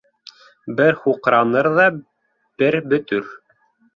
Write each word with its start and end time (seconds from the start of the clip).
Бер 0.79 0.95
һуҡраныр 1.01 1.69
ҙа 1.75 1.85
бер 2.63 2.79
бөтөр. 2.95 3.29